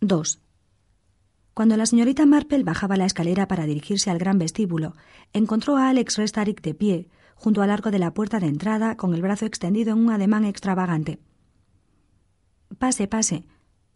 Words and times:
2. 0.00 0.40
Cuando 1.52 1.76
la 1.76 1.84
señorita 1.84 2.24
Marple 2.24 2.62
bajaba 2.62 2.96
la 2.96 3.04
escalera 3.04 3.46
para 3.46 3.66
dirigirse 3.66 4.10
al 4.10 4.18
gran 4.18 4.38
vestíbulo, 4.38 4.94
encontró 5.34 5.76
a 5.76 5.90
Alex 5.90 6.16
Restarik 6.16 6.62
de 6.62 6.72
pie, 6.72 7.08
junto 7.34 7.60
al 7.60 7.70
arco 7.70 7.90
de 7.90 7.98
la 7.98 8.14
puerta 8.14 8.40
de 8.40 8.46
entrada, 8.46 8.96
con 8.96 9.12
el 9.14 9.20
brazo 9.20 9.44
extendido 9.44 9.92
en 9.92 9.98
un 9.98 10.10
ademán 10.10 10.46
extravagante. 10.46 11.18
Pase, 12.78 13.08
pase, 13.08 13.44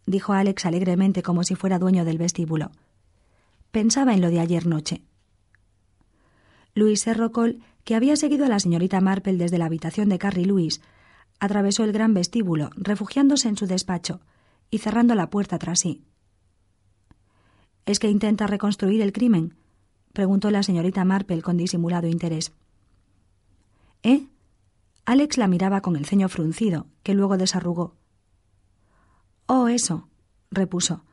dijo 0.05 0.33
Alex 0.33 0.67
alegremente 0.67 1.23
como 1.23 1.43
si 1.43 1.55
fuera 1.55 1.79
dueño 1.79 2.05
del 2.05 2.19
vestíbulo. 2.19 2.69
Pensaba 3.71 4.13
en 4.13 4.21
lo 4.21 4.29
de 4.29 4.41
ayer 4.41 4.67
noche. 4.67 5.01
Luis 6.75 7.01
Serrocol, 7.01 7.63
que 7.83 7.95
había 7.95 8.15
seguido 8.15 8.45
a 8.45 8.49
la 8.49 8.59
señorita 8.59 9.01
Marple 9.01 9.37
desde 9.37 9.57
la 9.57 9.65
habitación 9.65 10.09
de 10.09 10.19
Carrie 10.19 10.45
Lewis, 10.45 10.81
atravesó 11.39 11.83
el 11.83 11.93
gran 11.93 12.13
vestíbulo, 12.13 12.69
refugiándose 12.75 13.47
en 13.47 13.57
su 13.57 13.65
despacho 13.65 14.21
y 14.69 14.79
cerrando 14.79 15.15
la 15.15 15.29
puerta 15.29 15.57
tras 15.59 15.79
sí. 15.79 16.03
¿Es 17.85 17.99
que 17.99 18.09
intenta 18.09 18.47
reconstruir 18.47 19.01
el 19.01 19.13
crimen? 19.13 19.55
preguntó 20.13 20.49
la 20.49 20.63
señorita 20.63 21.05
Marple 21.05 21.41
con 21.41 21.57
disimulado 21.57 22.07
interés. 22.07 22.53
¿Eh? 24.01 24.27
Alex 25.05 25.37
la 25.37 25.47
miraba 25.47 25.81
con 25.81 25.95
el 25.95 26.05
ceño 26.05 26.29
fruncido, 26.29 26.87
que 27.03 27.13
luego 27.13 27.37
desarrugó. 27.37 27.95
Oh, 29.45 29.67
eso, 29.67 30.07
repuso. 30.49 31.03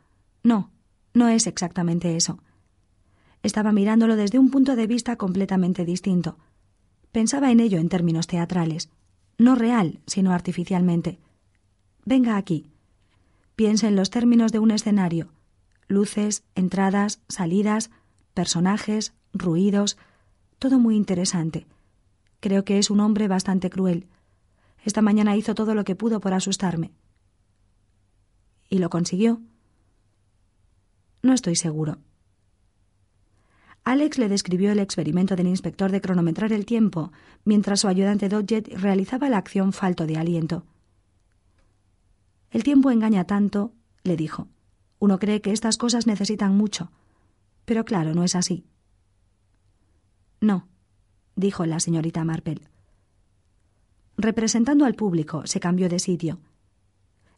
No, 0.42 0.70
no 1.12 1.28
es 1.28 1.46
exactamente 1.46 2.16
eso. 2.16 2.38
Estaba 3.42 3.72
mirándolo 3.72 4.16
desde 4.16 4.38
un 4.38 4.50
punto 4.50 4.76
de 4.76 4.86
vista 4.86 5.16
completamente 5.16 5.84
distinto. 5.84 6.38
Pensaba 7.10 7.50
en 7.50 7.60
ello 7.60 7.78
en 7.78 7.90
términos 7.90 8.26
teatrales, 8.26 8.88
no 9.36 9.56
real, 9.56 10.00
sino 10.06 10.32
artificialmente. 10.32 11.18
Venga 12.04 12.36
aquí. 12.36 12.71
Piense 13.56 13.86
en 13.86 13.96
los 13.96 14.10
términos 14.10 14.52
de 14.52 14.58
un 14.58 14.70
escenario 14.70 15.30
luces, 15.92 16.42
entradas, 16.54 17.20
salidas, 17.28 17.90
personajes, 18.34 19.14
ruidos, 19.32 19.98
todo 20.58 20.78
muy 20.78 20.96
interesante. 20.96 21.66
Creo 22.40 22.64
que 22.64 22.78
es 22.78 22.90
un 22.90 23.00
hombre 23.00 23.28
bastante 23.28 23.70
cruel. 23.70 24.08
Esta 24.84 25.02
mañana 25.02 25.36
hizo 25.36 25.54
todo 25.54 25.74
lo 25.74 25.84
que 25.84 25.94
pudo 25.94 26.20
por 26.20 26.34
asustarme. 26.34 26.92
¿Y 28.68 28.78
lo 28.78 28.90
consiguió? 28.90 29.40
No 31.22 31.34
estoy 31.34 31.56
seguro. 31.56 31.98
Alex 33.84 34.18
le 34.18 34.28
describió 34.28 34.72
el 34.72 34.78
experimento 34.78 35.36
del 35.36 35.48
inspector 35.48 35.90
de 35.90 36.00
cronometrar 36.00 36.52
el 36.52 36.64
tiempo, 36.64 37.12
mientras 37.44 37.80
su 37.80 37.88
ayudante 37.88 38.28
Dodget 38.28 38.68
realizaba 38.68 39.28
la 39.28 39.38
acción 39.38 39.72
falto 39.72 40.06
de 40.06 40.16
aliento. 40.16 40.64
El 42.52 42.64
tiempo 42.64 42.90
engaña 42.90 43.24
tanto, 43.24 43.72
le 44.04 44.16
dijo. 44.16 44.46
Uno 44.98 45.18
cree 45.18 45.40
que 45.40 45.52
estas 45.52 45.78
cosas 45.78 46.06
necesitan 46.06 46.54
mucho. 46.54 46.92
Pero 47.64 47.84
claro, 47.86 48.14
no 48.14 48.24
es 48.24 48.36
así. 48.36 48.66
No, 50.40 50.68
dijo 51.34 51.64
la 51.64 51.80
señorita 51.80 52.24
Marple. 52.24 52.60
Representando 54.18 54.84
al 54.84 54.94
público, 54.94 55.46
se 55.46 55.60
cambió 55.60 55.88
de 55.88 55.98
sitio. 55.98 56.40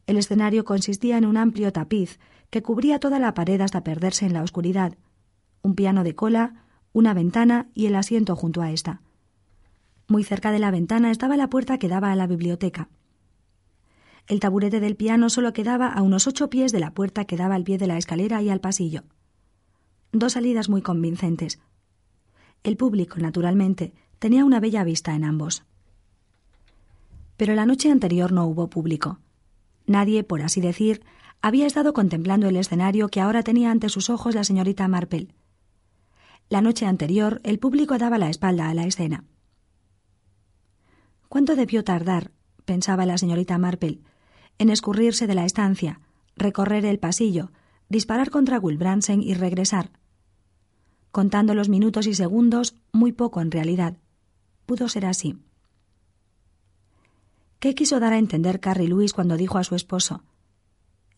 El 0.06 0.16
escenario 0.16 0.64
consistía 0.64 1.16
en 1.16 1.26
un 1.26 1.36
amplio 1.36 1.72
tapiz 1.72 2.18
que 2.50 2.62
cubría 2.62 2.98
toda 2.98 3.20
la 3.20 3.34
pared 3.34 3.60
hasta 3.60 3.84
perderse 3.84 4.26
en 4.26 4.32
la 4.32 4.42
oscuridad, 4.42 4.98
un 5.62 5.76
piano 5.76 6.02
de 6.02 6.16
cola, 6.16 6.64
una 6.92 7.14
ventana 7.14 7.68
y 7.72 7.86
el 7.86 7.94
asiento 7.94 8.34
junto 8.34 8.62
a 8.62 8.72
esta. 8.72 9.00
Muy 10.08 10.24
cerca 10.24 10.50
de 10.50 10.58
la 10.58 10.72
ventana 10.72 11.12
estaba 11.12 11.36
la 11.36 11.48
puerta 11.48 11.78
que 11.78 11.88
daba 11.88 12.10
a 12.10 12.16
la 12.16 12.26
biblioteca. 12.26 12.88
El 14.26 14.40
taburete 14.40 14.80
del 14.80 14.96
piano 14.96 15.28
solo 15.28 15.52
quedaba 15.52 15.88
a 15.88 16.00
unos 16.00 16.26
ocho 16.26 16.48
pies 16.48 16.72
de 16.72 16.80
la 16.80 16.92
puerta 16.92 17.26
que 17.26 17.36
daba 17.36 17.54
al 17.54 17.64
pie 17.64 17.76
de 17.76 17.86
la 17.86 17.98
escalera 17.98 18.40
y 18.40 18.48
al 18.48 18.60
pasillo. 18.60 19.02
Dos 20.12 20.32
salidas 20.32 20.68
muy 20.68 20.80
convincentes. 20.80 21.60
El 22.62 22.76
público, 22.76 23.18
naturalmente, 23.18 23.92
tenía 24.18 24.44
una 24.44 24.60
bella 24.60 24.84
vista 24.84 25.14
en 25.14 25.24
ambos. 25.24 25.64
Pero 27.36 27.54
la 27.54 27.66
noche 27.66 27.90
anterior 27.90 28.32
no 28.32 28.46
hubo 28.46 28.70
público. 28.70 29.18
Nadie, 29.86 30.24
por 30.24 30.40
así 30.40 30.62
decir, 30.62 31.02
había 31.42 31.66
estado 31.66 31.92
contemplando 31.92 32.48
el 32.48 32.56
escenario 32.56 33.08
que 33.08 33.20
ahora 33.20 33.42
tenía 33.42 33.70
ante 33.70 33.90
sus 33.90 34.08
ojos 34.08 34.34
la 34.34 34.44
señorita 34.44 34.88
Marple. 34.88 35.28
La 36.48 36.62
noche 36.62 36.86
anterior 36.86 37.42
el 37.44 37.58
público 37.58 37.98
daba 37.98 38.16
la 38.16 38.30
espalda 38.30 38.70
a 38.70 38.74
la 38.74 38.84
escena. 38.84 39.24
¿Cuánto 41.28 41.56
debió 41.56 41.84
tardar? 41.84 42.30
pensaba 42.64 43.04
la 43.04 43.18
señorita 43.18 43.58
Marple, 43.58 44.00
en 44.58 44.70
escurrirse 44.70 45.26
de 45.26 45.34
la 45.34 45.44
estancia, 45.44 46.00
recorrer 46.36 46.84
el 46.84 46.98
pasillo, 46.98 47.50
disparar 47.88 48.30
contra 48.30 48.58
Wilbransen 48.58 49.22
y 49.22 49.34
regresar. 49.34 49.90
Contando 51.10 51.54
los 51.54 51.68
minutos 51.68 52.06
y 52.06 52.14
segundos, 52.14 52.74
muy 52.92 53.12
poco 53.12 53.40
en 53.40 53.50
realidad. 53.50 53.96
Pudo 54.66 54.88
ser 54.88 55.06
así. 55.06 55.38
¿Qué 57.60 57.74
quiso 57.74 58.00
dar 58.00 58.12
a 58.12 58.18
entender 58.18 58.60
Carrie 58.60 58.88
Luis 58.88 59.12
cuando 59.12 59.36
dijo 59.36 59.58
a 59.58 59.64
su 59.64 59.74
esposo? 59.74 60.22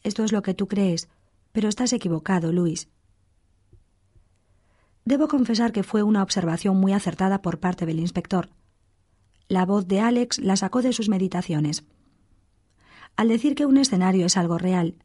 Esto 0.02 0.22
es 0.22 0.32
lo 0.32 0.42
que 0.42 0.54
tú 0.54 0.68
crees, 0.68 1.08
pero 1.52 1.68
estás 1.68 1.92
equivocado, 1.92 2.52
Luis. 2.52 2.88
Debo 5.04 5.28
confesar 5.28 5.72
que 5.72 5.82
fue 5.82 6.02
una 6.02 6.22
observación 6.22 6.76
muy 6.76 6.92
acertada 6.92 7.40
por 7.40 7.58
parte 7.58 7.86
del 7.86 8.00
inspector. 8.00 8.50
La 9.48 9.64
voz 9.64 9.86
de 9.86 10.00
Alex 10.00 10.38
la 10.38 10.56
sacó 10.56 10.82
de 10.82 10.92
sus 10.92 11.08
meditaciones 11.08 11.84
al 13.16 13.28
decir 13.28 13.54
que 13.54 13.66
un 13.66 13.78
escenario 13.78 14.26
es 14.26 14.36
algo 14.36 14.58
real, 14.58 14.96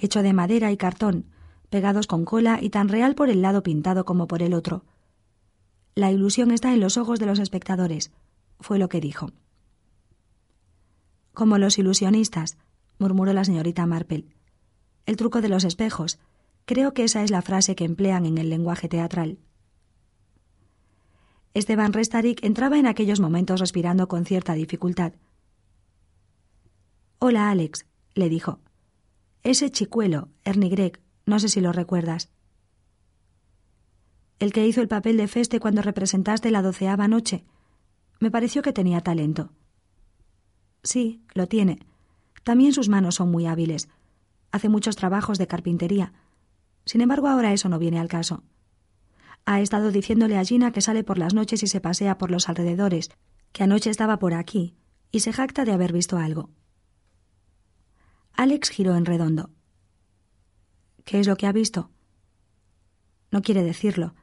hecho 0.00 0.22
de 0.22 0.32
madera 0.32 0.72
y 0.72 0.76
cartón, 0.76 1.26
pegados 1.70 2.06
con 2.06 2.24
cola 2.24 2.58
y 2.60 2.70
tan 2.70 2.88
real 2.88 3.14
por 3.14 3.30
el 3.30 3.42
lado 3.42 3.62
pintado 3.62 4.04
como 4.04 4.26
por 4.26 4.42
el 4.42 4.54
otro. 4.54 4.84
La 5.94 6.10
ilusión 6.10 6.50
está 6.50 6.74
en 6.74 6.80
los 6.80 6.96
ojos 6.96 7.20
de 7.20 7.26
los 7.26 7.38
espectadores, 7.38 8.12
fue 8.60 8.78
lo 8.78 8.88
que 8.88 9.00
dijo. 9.00 9.30
Como 11.32 11.58
los 11.58 11.78
ilusionistas, 11.78 12.56
murmuró 12.98 13.32
la 13.32 13.44
señorita 13.44 13.86
Marple. 13.86 14.26
El 15.06 15.16
truco 15.16 15.40
de 15.40 15.48
los 15.48 15.64
espejos. 15.64 16.18
Creo 16.64 16.94
que 16.94 17.04
esa 17.04 17.22
es 17.22 17.30
la 17.30 17.42
frase 17.42 17.74
que 17.74 17.84
emplean 17.84 18.24
en 18.24 18.38
el 18.38 18.48
lenguaje 18.48 18.88
teatral. 18.88 19.38
Esteban 21.52 21.92
Restarik 21.92 22.42
entraba 22.42 22.78
en 22.78 22.86
aquellos 22.86 23.20
momentos 23.20 23.60
respirando 23.60 24.08
con 24.08 24.24
cierta 24.24 24.54
dificultad. 24.54 25.12
Hola, 27.26 27.48
Alex, 27.48 27.86
le 28.14 28.28
dijo. 28.28 28.60
Ese 29.44 29.70
chicuelo, 29.70 30.28
Ernie 30.44 30.68
Gregg, 30.68 31.00
no 31.24 31.38
sé 31.38 31.48
si 31.48 31.62
lo 31.62 31.72
recuerdas. 31.72 32.28
El 34.38 34.52
que 34.52 34.66
hizo 34.66 34.82
el 34.82 34.88
papel 34.88 35.16
de 35.16 35.26
Feste 35.26 35.58
cuando 35.58 35.80
representaste 35.80 36.50
la 36.50 36.60
doceava 36.60 37.08
noche. 37.08 37.46
Me 38.20 38.30
pareció 38.30 38.60
que 38.60 38.74
tenía 38.74 39.00
talento. 39.00 39.54
Sí, 40.82 41.22
lo 41.32 41.46
tiene. 41.46 41.78
También 42.42 42.74
sus 42.74 42.90
manos 42.90 43.14
son 43.14 43.30
muy 43.30 43.46
hábiles. 43.46 43.88
Hace 44.52 44.68
muchos 44.68 44.94
trabajos 44.94 45.38
de 45.38 45.46
carpintería. 45.46 46.12
Sin 46.84 47.00
embargo, 47.00 47.28
ahora 47.28 47.54
eso 47.54 47.70
no 47.70 47.78
viene 47.78 48.00
al 48.00 48.08
caso. 48.08 48.42
Ha 49.46 49.62
estado 49.62 49.92
diciéndole 49.92 50.36
a 50.36 50.44
Gina 50.44 50.72
que 50.72 50.82
sale 50.82 51.04
por 51.04 51.16
las 51.16 51.32
noches 51.32 51.62
y 51.62 51.68
se 51.68 51.80
pasea 51.80 52.18
por 52.18 52.30
los 52.30 52.50
alrededores, 52.50 53.08
que 53.52 53.64
anoche 53.64 53.88
estaba 53.88 54.18
por 54.18 54.34
aquí, 54.34 54.74
y 55.10 55.20
se 55.20 55.32
jacta 55.32 55.64
de 55.64 55.72
haber 55.72 55.94
visto 55.94 56.18
algo. 56.18 56.50
Alex 58.44 58.68
giró 58.68 58.94
en 58.94 59.06
redondo. 59.06 59.48
¿Qué 61.06 61.18
es 61.18 61.26
lo 61.26 61.34
que 61.34 61.46
ha 61.46 61.52
visto? 61.52 61.88
No 63.30 63.40
quiere 63.40 63.62
decirlo. 63.62 64.14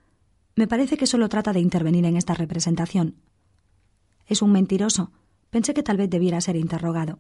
Me 0.56 0.68
parece 0.68 0.96
que 0.96 1.08
solo 1.08 1.28
trata 1.28 1.54
de 1.54 1.60
intervenir 1.60 2.06
en 2.06 2.16
esta 2.16 2.36
representación. 2.36 3.16
Es 4.28 4.44
un 4.44 4.52
mentiroso. 4.52 5.12
Pensé 5.50 5.74
que 5.74 5.82
tal 5.82 5.98
vez 5.98 6.08
debiera 6.08 6.40
ser 6.40 6.56
interrogado. 6.56 7.18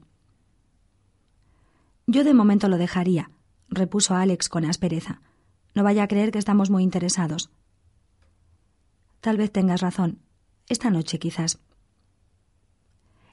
Yo 2.05 2.23
de 2.23 2.35
momento 2.35 2.69
lo 2.69 2.77
dejaría, 2.77 3.31
repuso 3.67 4.13
Alex 4.13 4.47
con 4.47 4.65
aspereza. 4.65 5.23
No 5.73 5.81
vaya 5.81 6.03
a 6.03 6.07
creer 6.07 6.29
que 6.31 6.37
estamos 6.37 6.69
muy 6.69 6.83
interesados. 6.83 7.49
Tal 9.21 9.37
vez 9.37 9.51
tengas 9.51 9.81
razón. 9.81 10.19
Esta 10.69 10.91
noche, 10.91 11.17
quizás. 11.17 11.57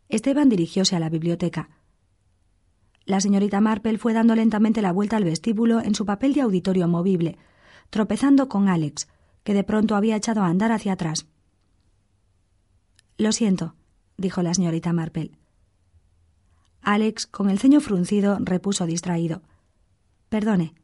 Esteban 0.09 0.49
dirigióse 0.49 0.97
a 0.97 1.00
la 1.00 1.11
biblioteca. 1.11 1.69
La 3.09 3.23
señorita 3.23 3.63
Marple 3.63 3.97
fue 3.97 4.13
dando 4.13 4.35
lentamente 4.35 4.83
la 4.83 4.93
vuelta 4.93 5.17
al 5.17 5.25
vestíbulo 5.25 5.81
en 5.81 5.95
su 5.95 6.05
papel 6.05 6.35
de 6.35 6.43
auditorio 6.43 6.87
movible, 6.89 7.39
tropezando 7.89 8.51
con 8.51 8.69
Alex, 8.69 9.09
que 9.45 9.55
de 9.55 9.65
pronto 9.65 9.97
había 9.97 10.15
echado 10.15 10.43
a 10.43 10.49
andar 10.49 10.73
hacia 10.73 10.93
atrás. 10.93 11.27
Lo 13.17 13.33
siento, 13.33 13.75
dijo 14.19 14.43
la 14.43 14.53
señorita 14.53 14.93
Marple. 14.93 15.31
Alex, 16.83 17.27
con 17.27 17.49
el 17.49 17.59
ceño 17.59 17.81
fruncido, 17.81 18.37
repuso 18.43 18.85
distraído. 18.85 19.41
Perdone, 20.29 20.75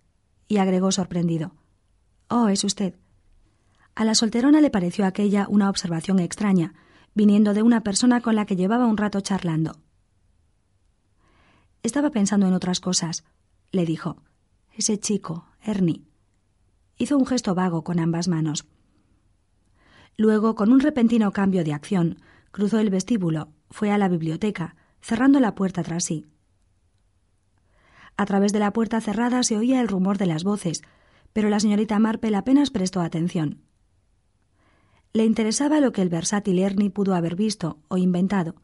y 0.48 0.56
agregó 0.56 0.92
sorprendido. 0.92 1.52
Oh, 2.28 2.48
es 2.48 2.64
usted. 2.64 2.94
A 3.94 4.06
la 4.06 4.14
solterona 4.14 4.62
le 4.62 4.70
pareció 4.70 5.04
aquella 5.04 5.46
una 5.50 5.68
observación 5.68 6.20
extraña, 6.20 6.72
viniendo 7.14 7.52
de 7.52 7.60
una 7.60 7.82
persona 7.82 8.22
con 8.22 8.34
la 8.34 8.46
que 8.46 8.56
llevaba 8.56 8.86
un 8.86 8.96
rato 8.96 9.20
charlando. 9.20 9.83
Estaba 11.84 12.08
pensando 12.10 12.48
en 12.48 12.54
otras 12.54 12.80
cosas, 12.80 13.24
le 13.70 13.84
dijo. 13.84 14.16
Ese 14.72 14.98
chico, 14.98 15.44
Ernie. 15.60 16.02
Hizo 16.96 17.18
un 17.18 17.26
gesto 17.26 17.54
vago 17.54 17.84
con 17.84 18.00
ambas 18.00 18.26
manos. 18.26 18.66
Luego, 20.16 20.54
con 20.54 20.72
un 20.72 20.80
repentino 20.80 21.30
cambio 21.30 21.62
de 21.62 21.74
acción, 21.74 22.16
cruzó 22.52 22.78
el 22.78 22.88
vestíbulo, 22.88 23.50
fue 23.68 23.90
a 23.90 23.98
la 23.98 24.08
biblioteca, 24.08 24.76
cerrando 25.02 25.40
la 25.40 25.54
puerta 25.54 25.82
tras 25.82 26.04
sí. 26.04 26.24
A 28.16 28.24
través 28.24 28.54
de 28.54 28.60
la 28.60 28.72
puerta 28.72 29.02
cerrada 29.02 29.42
se 29.42 29.58
oía 29.58 29.82
el 29.82 29.88
rumor 29.88 30.16
de 30.16 30.26
las 30.26 30.42
voces, 30.42 30.80
pero 31.34 31.50
la 31.50 31.60
señorita 31.60 31.98
Marple 31.98 32.34
apenas 32.34 32.70
prestó 32.70 33.02
atención. 33.02 33.60
Le 35.12 35.26
interesaba 35.26 35.80
lo 35.80 35.92
que 35.92 36.00
el 36.00 36.08
versátil 36.08 36.60
Ernie 36.60 36.88
pudo 36.88 37.14
haber 37.14 37.36
visto 37.36 37.78
o 37.88 37.98
inventado. 37.98 38.54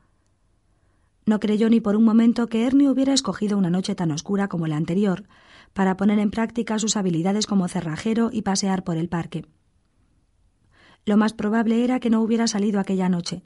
No 1.27 1.41
creyó 1.41 1.69
ni 1.69 1.81
por 1.81 1.97
un 1.97 2.05
momento 2.05 2.49
que 2.49 2.67
Ernie 2.67 2.89
hubiera 2.89 3.13
escogido 3.13 3.59
una 3.59 3.71
noche 3.71 3.95
tan 3.95 4.11
oscura 4.11 4.49
como 4.49 4.67
la 4.67 4.77
anterior 4.77 5.25
para 5.73 5.97
poner 5.97 6.19
en 6.19 6.31
práctica 6.31 6.79
sus 6.79 6.97
habilidades 6.97 7.47
como 7.47 7.69
cerrajero 7.69 8.31
y 8.33 8.43
pasear 8.43 8.83
por 8.85 8.97
el 8.97 9.09
parque. 9.09 9.47
Lo 11.05 11.17
más 11.17 11.33
probable 11.33 11.85
era 11.85 12.01
que 12.01 12.11
no 12.11 12.21
hubiera 12.21 12.47
salido 12.47 12.81
aquella 12.81 13.09
noche. 13.09 13.43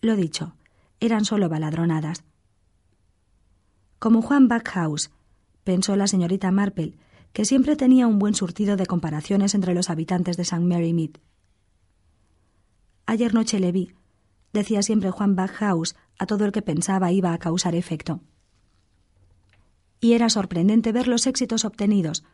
Lo 0.00 0.16
dicho, 0.16 0.54
eran 1.00 1.24
solo 1.24 1.48
baladronadas. 1.48 2.24
Como 3.98 4.22
Juan 4.22 4.48
Backhouse, 4.48 5.10
pensó 5.64 5.96
la 5.96 6.06
señorita 6.06 6.50
Marple, 6.50 6.96
que 7.32 7.44
siempre 7.44 7.74
tenía 7.74 8.06
un 8.06 8.18
buen 8.18 8.34
surtido 8.34 8.76
de 8.76 8.86
comparaciones 8.86 9.54
entre 9.54 9.74
los 9.74 9.90
habitantes 9.90 10.36
de 10.36 10.42
St. 10.42 10.64
Mary 10.64 10.92
Mead. 10.92 11.10
Ayer 13.06 13.34
noche 13.34 13.60
le 13.60 13.72
vi, 13.72 13.92
decía 14.52 14.82
siempre 14.82 15.10
Juan 15.10 15.36
Backhouse 15.36 15.96
a 16.18 16.26
todo 16.26 16.44
el 16.44 16.52
que 16.52 16.62
pensaba 16.62 17.12
iba 17.12 17.32
a 17.32 17.38
causar 17.38 17.74
efecto. 17.74 18.20
Y 20.00 20.12
era 20.12 20.28
sorprendente 20.28 20.92
ver 20.92 21.08
los 21.08 21.26
éxitos 21.26 21.64
obtenidos, 21.64 22.24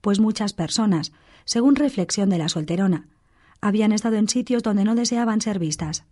pues 0.00 0.20
muchas 0.20 0.52
personas, 0.52 1.12
según 1.44 1.76
reflexión 1.76 2.30
de 2.30 2.38
la 2.38 2.48
solterona, 2.48 3.08
habían 3.60 3.92
estado 3.92 4.16
en 4.16 4.28
sitios 4.28 4.62
donde 4.62 4.84
no 4.84 4.94
deseaban 4.94 5.40
ser 5.40 5.58
vistas. 5.58 6.04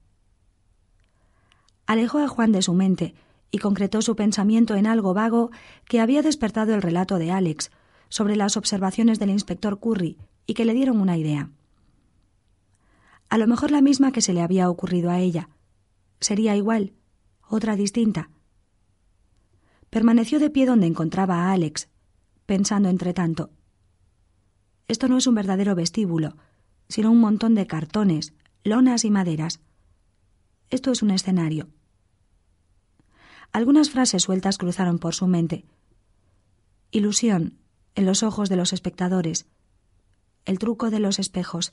Alejó 1.87 2.19
a 2.19 2.29
Juan 2.29 2.53
de 2.53 2.63
su 2.63 2.73
mente 2.73 3.15
y 3.51 3.59
concretó 3.59 4.03
su 4.03 4.17
pensamiento 4.17 4.75
en 4.75 4.87
algo 4.87 5.15
vago 5.15 5.51
que 5.87 6.01
había 6.01 6.23
despertado 6.23 6.75
el 6.75 6.83
relato 6.83 7.19
de 7.19 7.31
Alex 7.31 7.71
sobre 8.09 8.37
las 8.37 8.57
observaciones 8.57 9.19
del 9.19 9.31
inspector 9.31 9.79
Curry 9.79 10.19
y 10.47 10.55
que 10.55 10.65
le 10.65 10.75
dieron 10.75 11.01
una 11.01 11.17
idea 11.17 11.51
a 13.35 13.39
lo 13.39 13.49
mejor 13.49 13.73
la 13.73 13.81
misma 13.81 14.13
que 14.13 14.21
se 14.21 14.33
le 14.33 14.43
había 14.43 14.71
ocurrido 14.71 15.11
a 15.11 15.19
ella. 15.19 15.49
Sería 16.21 16.57
igual, 16.57 16.95
otra 17.49 17.77
distinta. 17.77 18.31
Permaneció 19.91 20.39
de 20.39 20.51
pie 20.51 20.67
donde 20.67 20.87
encontraba 20.87 21.45
a 21.45 21.53
Alex, 21.53 21.89
pensando 22.47 22.89
entre 22.89 23.15
tanto. 23.15 23.51
Esto 24.89 25.09
no 25.09 25.17
es 25.17 25.27
un 25.27 25.35
verdadero 25.35 25.75
vestíbulo, 25.75 26.37
sino 26.89 27.11
un 27.11 27.21
montón 27.21 27.55
de 27.55 27.67
cartones, 27.67 28.35
lonas 28.65 29.05
y 29.05 29.11
maderas. 29.11 29.61
Esto 30.71 30.91
es 30.91 31.03
un 31.03 31.11
escenario. 31.11 31.69
Algunas 33.53 33.91
frases 33.91 34.23
sueltas 34.23 34.59
cruzaron 34.59 34.99
por 34.99 35.15
su 35.15 35.27
mente. 35.27 35.65
Ilusión 36.91 37.59
en 37.95 38.07
los 38.07 38.23
ojos 38.23 38.49
de 38.49 38.57
los 38.57 38.73
espectadores. 38.73 39.47
El 40.45 40.59
truco 40.59 40.91
de 40.91 40.99
los 40.99 41.19
espejos 41.19 41.73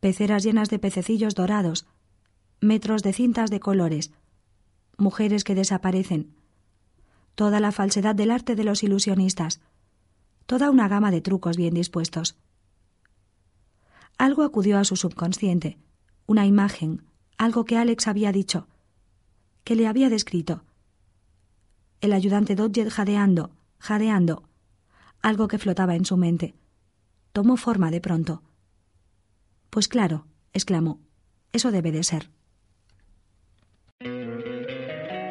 peceras 0.00 0.42
llenas 0.42 0.70
de 0.70 0.78
pececillos 0.78 1.34
dorados, 1.34 1.86
metros 2.60 3.02
de 3.02 3.12
cintas 3.12 3.50
de 3.50 3.60
colores, 3.60 4.12
mujeres 4.98 5.44
que 5.44 5.54
desaparecen, 5.54 6.34
toda 7.34 7.60
la 7.60 7.72
falsedad 7.72 8.14
del 8.14 8.30
arte 8.30 8.54
de 8.54 8.64
los 8.64 8.82
ilusionistas, 8.82 9.60
toda 10.46 10.70
una 10.70 10.88
gama 10.88 11.10
de 11.10 11.20
trucos 11.20 11.56
bien 11.56 11.74
dispuestos. 11.74 12.36
Algo 14.18 14.42
acudió 14.42 14.78
a 14.78 14.84
su 14.84 14.96
subconsciente, 14.96 15.78
una 16.26 16.44
imagen, 16.44 17.02
algo 17.38 17.64
que 17.64 17.78
Alex 17.78 18.08
había 18.08 18.32
dicho, 18.32 18.68
que 19.64 19.74
le 19.74 19.86
había 19.86 20.10
descrito. 20.10 20.64
El 22.02 22.12
ayudante 22.12 22.54
Dodger 22.54 22.90
jadeando, 22.90 23.50
jadeando, 23.78 24.42
algo 25.22 25.48
que 25.48 25.58
flotaba 25.58 25.96
en 25.96 26.04
su 26.04 26.16
mente. 26.16 26.54
Tomó 27.32 27.56
forma 27.56 27.90
de 27.90 28.00
pronto. 28.00 28.42
Pues 29.70 29.88
claro, 29.88 30.26
exclamó, 30.52 31.00
eso 31.52 31.70
debe 31.70 31.92
de 31.92 32.02
ser. 32.02 32.30